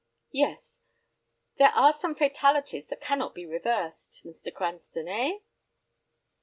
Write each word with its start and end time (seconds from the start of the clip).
"Yes. 0.31 0.81
There 1.59 1.69
are 1.69 1.93
some 1.93 2.15
fatalities 2.15 2.87
that 2.87 3.01
cannot 3.01 3.35
be 3.35 3.45
reversed, 3.45 4.23
Mr. 4.25 4.51
Cranston, 4.51 5.07
eh?" 5.07 5.35